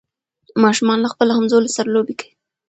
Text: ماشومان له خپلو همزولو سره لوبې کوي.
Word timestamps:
ماشومان 0.63 0.97
له 1.01 1.09
خپلو 1.13 1.31
همزولو 1.37 1.73
سره 1.75 1.87
لوبې 1.95 2.13
کوي. 2.19 2.31